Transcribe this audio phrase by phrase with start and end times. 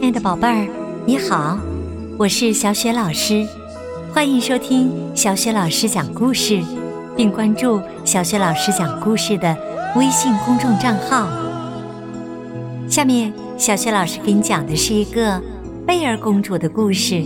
[0.00, 0.68] 亲爱的宝贝儿，
[1.04, 1.58] 你好，
[2.16, 3.44] 我是小雪老师，
[4.14, 6.62] 欢迎收听小雪老师讲故事，
[7.16, 9.56] 并关注小雪老师讲故事的
[9.96, 11.28] 微信公众账号。
[12.88, 15.42] 下面，小雪老师给你讲的是一个
[15.84, 17.20] 贝儿公主的故事，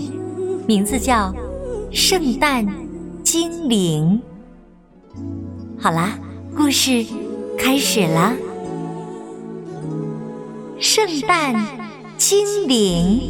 [0.66, 1.30] 名字叫
[1.92, 2.66] 《圣诞
[3.22, 4.18] 精灵》。
[5.78, 6.18] 好啦，
[6.56, 7.04] 故事
[7.58, 8.32] 开始啦，
[10.82, 11.54] 《圣诞》。
[12.24, 13.20] 精灵。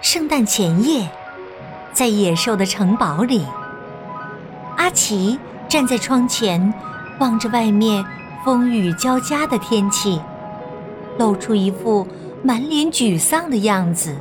[0.00, 1.06] 圣诞前夜，
[1.92, 3.44] 在野兽的城堡里，
[4.78, 6.72] 阿奇站在窗前，
[7.20, 8.02] 望着外面
[8.46, 10.18] 风雨交加的天气，
[11.18, 12.08] 露出一副
[12.42, 14.16] 满脸沮丧的样子。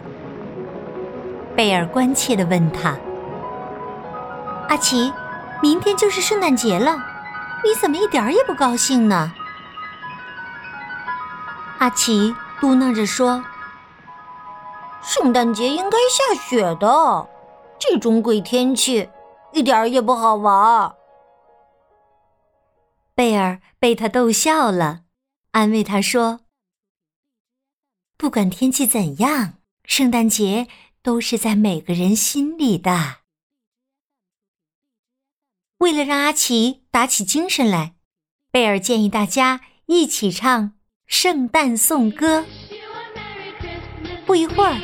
[1.55, 2.97] 贝尔关切的问他。
[4.73, 5.13] 阿奇，
[5.61, 6.95] 明天就是圣诞节了，
[7.63, 9.31] 你怎么一点儿也不高兴呢？
[11.77, 13.45] 阿奇嘟囔着说
[15.03, 17.29] ：“圣诞节应该下雪的，
[17.77, 19.07] 这种鬼天气
[19.51, 20.95] 一点儿也不好玩。”
[23.13, 25.01] 贝尔被他逗笑了，
[25.51, 26.39] 安慰他说
[28.17, 29.53] ：“不管天气怎样，
[29.85, 30.67] 圣诞节
[31.03, 33.17] 都是在每个人心里的。”
[35.83, 37.95] 为了让阿奇打起精神来，
[38.53, 40.71] 贝尔建议大家一起唱
[41.07, 42.45] 圣诞颂歌。
[44.25, 44.77] 不一会儿，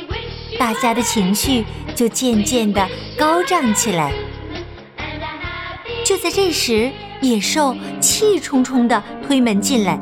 [0.58, 2.86] 大家的情绪就渐渐的
[3.18, 4.12] 高涨起来。
[6.04, 9.98] 就在这时，野兽气冲冲的推门进来，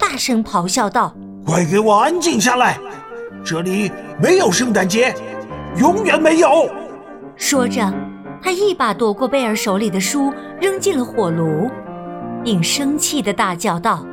[0.00, 2.78] 大声咆哮道：“快给我安静下来！
[3.44, 5.14] 这里没有圣诞节，
[5.76, 6.70] 永远没有！”
[7.36, 7.92] 说着。
[8.40, 11.68] 他一把夺过贝尔手里的书，扔进了火炉，
[12.44, 14.06] 并生气的大叫道：“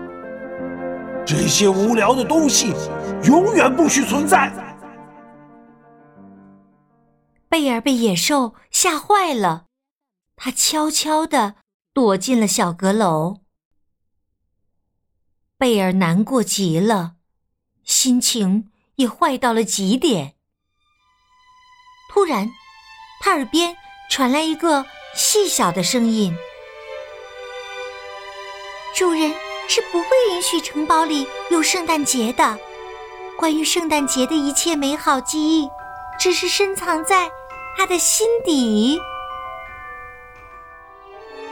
[1.25, 2.73] 这些无聊的东西，
[3.23, 4.51] 永远不许存在！”
[7.47, 9.67] 贝尔被野兽吓坏了，
[10.35, 11.55] 他悄悄地
[11.93, 13.37] 躲进了小阁楼。
[15.57, 17.13] 贝尔难过极了，
[17.83, 20.33] 心情也坏到了极点。
[22.11, 22.49] 突然，
[23.21, 23.77] 他耳边。
[24.09, 26.33] 传来一个细小的声音
[28.95, 29.33] ：“主人
[29.67, 32.57] 是不会允许城堡里有圣诞节的。
[33.37, 35.67] 关于圣诞节的一切美好记忆，
[36.17, 37.29] 只是深藏在
[37.77, 38.99] 他的心底。”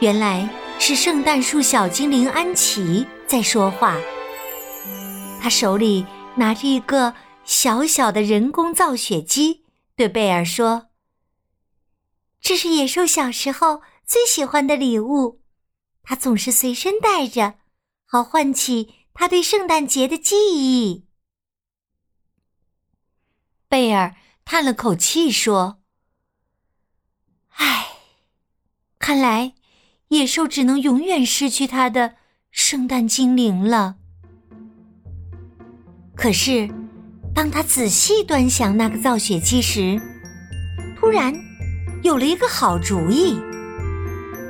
[0.00, 0.48] 原来
[0.78, 3.96] 是圣诞树小精灵安琪在说话。
[5.42, 6.06] 他手里
[6.36, 7.14] 拿着一个
[7.44, 9.64] 小小的人工造雪机，
[9.94, 10.86] 对贝尔说。
[12.44, 15.40] 这是野兽小时候最喜欢的礼物，
[16.02, 17.54] 他总是随身带着，
[18.04, 21.06] 好唤起他对圣诞节的记忆。
[23.66, 25.80] 贝尔叹了口气说
[27.56, 27.86] ：“唉，
[28.98, 29.54] 看来
[30.08, 32.16] 野兽只能永远失去他的
[32.50, 33.96] 圣诞精灵了。”
[36.14, 36.68] 可是，
[37.34, 39.98] 当他仔细端详那个造雪机时，
[41.00, 41.53] 突然。
[42.04, 43.40] 有了一个好主意，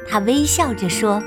[0.08, 1.22] 他微笑着说：“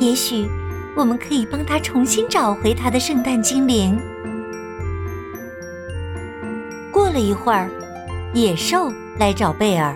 [0.00, 0.48] 也许
[0.96, 3.94] 我们可以帮他重新找回他的圣诞精灵。”
[6.90, 7.68] 过了一会儿，
[8.32, 9.94] 野兽来找贝尔，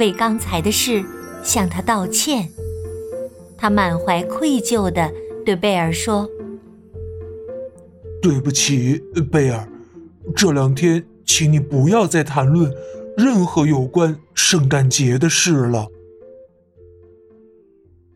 [0.00, 1.00] 为刚才的事
[1.40, 2.48] 向他道歉。
[3.56, 5.12] 他满怀愧疚的
[5.46, 6.28] 对贝尔说
[8.20, 9.00] ：“对不起，
[9.30, 9.68] 贝尔，
[10.34, 12.68] 这两天请你不要再谈论。”
[13.18, 15.88] 任何有关圣诞节的事了。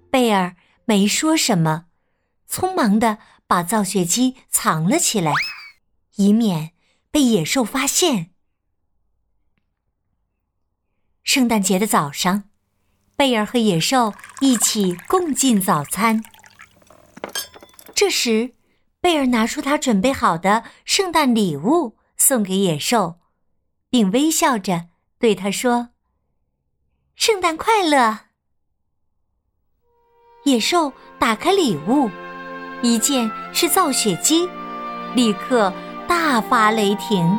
[0.08, 0.54] 贝尔
[0.84, 1.86] 没说什么，
[2.48, 3.18] 匆忙的
[3.48, 5.32] 把造雪机藏了起来，
[6.14, 6.70] 以免
[7.10, 8.30] 被野兽发现。
[11.24, 12.44] 圣诞节的早上，
[13.16, 16.22] 贝尔和野兽一起共进早餐。
[17.92, 18.54] 这时，
[19.00, 23.18] 贝尔拿出他准备好的圣诞礼物送给野兽，
[23.90, 24.91] 并微笑着。
[25.22, 25.90] 对他说
[27.14, 28.18] ：“圣诞快乐！”
[30.42, 32.10] 野兽打开礼物，
[32.82, 34.48] 一见是造雪机，
[35.14, 35.72] 立刻
[36.08, 37.38] 大发雷霆，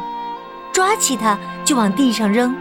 [0.72, 2.56] 抓起它就往地上扔。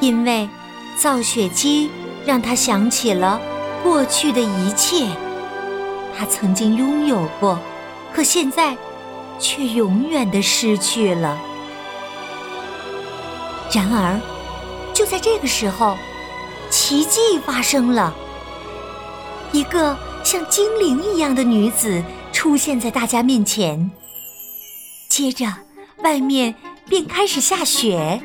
[0.00, 0.50] 因为
[0.96, 1.92] 造雪机
[2.26, 3.40] 让他想起了
[3.84, 5.06] 过去的一切，
[6.18, 7.56] 他曾经拥有过，
[8.12, 8.76] 可现在
[9.38, 11.40] 却永远的失去了。
[13.72, 14.20] 然而，
[14.92, 15.96] 就在这个时候，
[16.68, 18.14] 奇迹发生了，
[19.50, 22.02] 一个像精灵一样的女子
[22.32, 23.90] 出现在大家面前。
[25.08, 25.46] 接着，
[26.04, 26.54] 外面
[26.86, 28.20] 便开始下雪。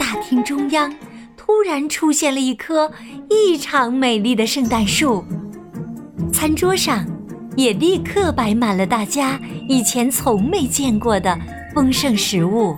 [0.00, 0.92] 大厅中央
[1.36, 2.90] 突然出现了一棵
[3.30, 5.24] 异常美丽的圣诞树，
[6.32, 7.06] 餐桌上
[7.56, 9.38] 也立刻摆满了大家
[9.68, 11.38] 以前从没见过的
[11.72, 12.76] 丰盛食物。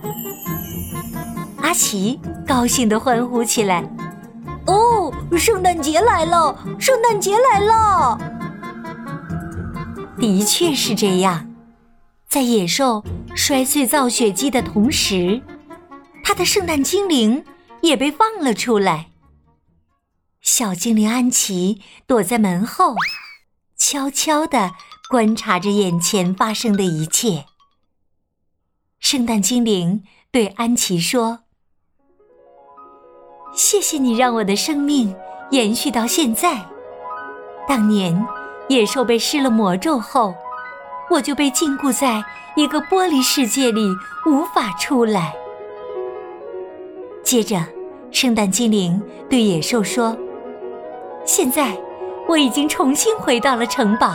[1.67, 2.17] 阿奇
[2.47, 3.83] 高兴地欢呼起来
[4.67, 6.57] ：“哦，圣诞节来了！
[6.79, 8.17] 圣诞节来了！”
[10.17, 11.53] 的确是这样，
[12.29, 13.03] 在野兽
[13.35, 15.41] 摔碎造雪机的同时，
[16.23, 17.43] 他的圣诞精灵
[17.81, 19.09] 也被放了出来。
[20.39, 22.95] 小精灵安琪躲在门后，
[23.75, 24.71] 悄悄地
[25.09, 27.43] 观察着眼前发生的一切。
[29.01, 31.39] 圣诞精灵对安琪说。
[33.57, 35.15] 谢谢你让我的生命
[35.49, 36.63] 延续到现在。
[37.67, 38.23] 当年
[38.69, 40.35] 野兽被施了魔咒后，
[41.09, 42.23] 我就被禁锢在
[42.55, 43.89] 一个玻璃世界里，
[44.27, 45.33] 无法出来。
[47.23, 47.59] 接着，
[48.11, 50.15] 圣诞精灵对野兽说
[51.25, 51.75] ：“现在
[52.27, 54.13] 我已经重新回到了城堡，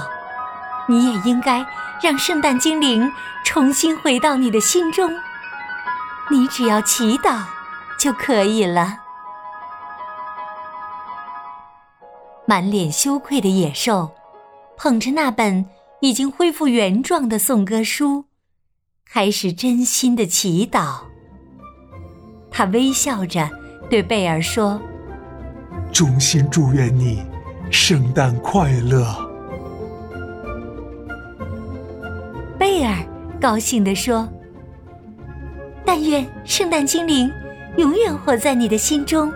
[0.89, 1.67] 你也应该
[2.01, 3.11] 让圣诞精灵
[3.45, 5.13] 重新回到你的心中。
[6.31, 7.41] 你只要祈祷
[7.99, 8.99] 就可以了。”
[12.45, 14.11] 满脸羞愧的野兽，
[14.77, 15.65] 捧着那本
[16.01, 18.25] 已经恢复原状的颂歌书，
[19.09, 21.03] 开始真心的祈祷。
[22.51, 23.49] 他微笑着
[23.89, 24.81] 对贝尔说
[25.93, 27.25] ：“衷心祝愿你
[27.71, 29.07] 圣诞快乐。”
[32.59, 32.97] 贝尔
[33.41, 34.29] 高兴地说
[35.87, 37.31] ：“但愿圣诞精灵
[37.77, 39.33] 永远活在你的心中。”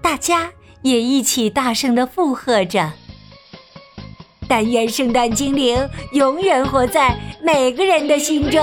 [0.00, 0.50] 大家。
[0.86, 2.92] 也一起大声的附和着。
[4.46, 8.62] 但愿圣诞精灵永远活在每个人的心中。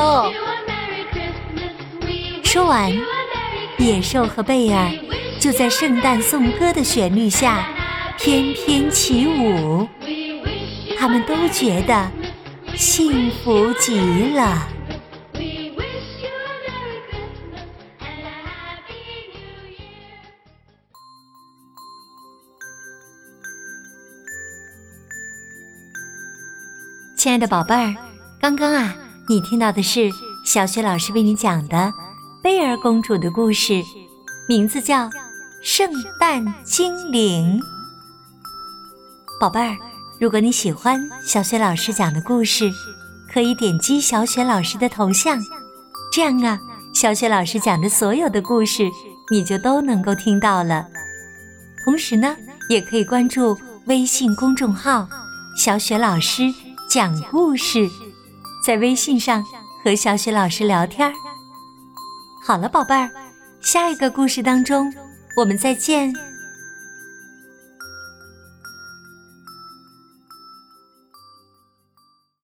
[2.42, 2.90] 说完，
[3.78, 4.90] 野兽和贝尔
[5.38, 7.68] 就在圣诞颂歌的旋律下
[8.18, 9.86] 翩翩起舞，
[10.98, 12.10] 他们都觉得
[12.78, 14.00] 幸福极
[14.34, 14.66] 了。
[27.24, 27.96] 亲爱的宝贝儿，
[28.38, 28.94] 刚刚啊，
[29.30, 30.12] 你听到的是
[30.44, 31.94] 小雪老师为你讲的
[32.42, 33.82] 贝儿公主的故事，
[34.46, 35.06] 名字叫
[35.64, 35.90] 《圣
[36.20, 37.58] 诞精灵》。
[39.40, 39.78] 宝贝儿，
[40.20, 42.70] 如果你喜欢小雪老师讲的故事，
[43.32, 45.40] 可以点击小雪老师的头像，
[46.12, 46.60] 这样啊，
[46.94, 48.90] 小雪老师讲的所有的故事
[49.32, 50.86] 你就都能够听到了。
[51.86, 52.36] 同时呢，
[52.68, 55.08] 也可以关注微信公众号
[55.56, 56.54] “小雪老师”。
[56.94, 57.90] 讲故事，
[58.64, 59.44] 在微信上
[59.84, 61.12] 和小雪老师聊天。
[62.46, 63.10] 好了，宝贝儿，
[63.62, 64.94] 下一个故事当中，
[65.36, 66.14] 我们再见。